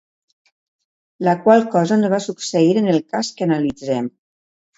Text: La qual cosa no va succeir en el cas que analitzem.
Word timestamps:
La 1.27 1.35
qual 1.43 1.65
cosa 1.75 1.99
no 1.99 2.09
va 2.15 2.21
succeir 2.27 2.73
en 2.83 2.89
el 2.95 2.99
cas 3.13 3.31
que 3.37 3.49
analitzem. 3.49 4.11